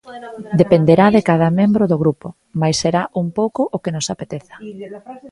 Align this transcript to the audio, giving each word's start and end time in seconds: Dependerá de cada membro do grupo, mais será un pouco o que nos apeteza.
Dependerá 0.61 1.05
de 1.15 1.21
cada 1.29 1.49
membro 1.59 1.83
do 1.91 1.97
grupo, 2.03 2.27
mais 2.61 2.75
será 2.81 3.01
un 3.21 3.27
pouco 3.37 3.61
o 3.75 3.77
que 3.83 3.93
nos 3.95 4.07
apeteza. 4.13 4.55